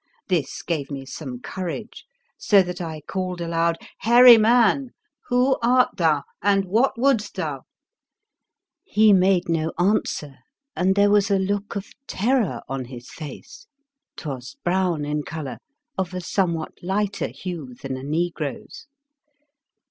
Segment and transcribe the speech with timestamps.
[0.29, 2.05] This gave me some courage,
[2.35, 4.93] so that I called aloud: II Hairy man!
[5.27, 7.65] who art thou, and what woulds't thou?"
[8.95, 10.35] 43 The Fearsome Island He made no answer,
[10.75, 13.67] and there was a look of terror on his face—
[14.17, 15.59] 'twas brown in colour,
[15.99, 18.87] of a somewhat lighter hue than a Negro's.